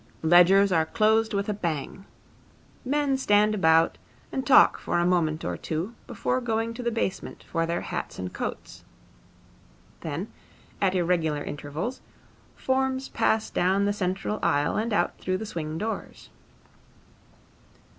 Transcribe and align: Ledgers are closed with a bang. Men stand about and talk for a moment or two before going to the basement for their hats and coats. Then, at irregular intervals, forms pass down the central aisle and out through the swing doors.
Ledgers 0.23 0.71
are 0.71 0.87
closed 0.87 1.31
with 1.31 1.47
a 1.47 1.53
bang. 1.53 2.05
Men 2.83 3.17
stand 3.17 3.53
about 3.53 3.99
and 4.31 4.47
talk 4.47 4.79
for 4.79 4.97
a 4.97 5.05
moment 5.05 5.45
or 5.45 5.55
two 5.55 5.93
before 6.07 6.41
going 6.41 6.73
to 6.73 6.81
the 6.81 6.89
basement 6.89 7.43
for 7.43 7.67
their 7.67 7.81
hats 7.81 8.17
and 8.17 8.33
coats. 8.33 8.83
Then, 9.99 10.33
at 10.81 10.95
irregular 10.95 11.43
intervals, 11.43 12.01
forms 12.55 13.09
pass 13.09 13.51
down 13.51 13.85
the 13.85 13.93
central 13.93 14.39
aisle 14.41 14.75
and 14.75 14.91
out 14.91 15.19
through 15.19 15.37
the 15.37 15.45
swing 15.45 15.77
doors. 15.77 16.31